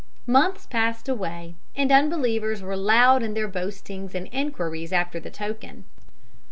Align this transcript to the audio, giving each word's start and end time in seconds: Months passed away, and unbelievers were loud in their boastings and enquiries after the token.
Months 0.25 0.65
passed 0.65 1.07
away, 1.07 1.53
and 1.75 1.91
unbelievers 1.91 2.63
were 2.63 2.75
loud 2.75 3.21
in 3.21 3.35
their 3.35 3.47
boastings 3.47 4.15
and 4.15 4.27
enquiries 4.31 4.91
after 4.91 5.19
the 5.19 5.29
token. 5.29 5.83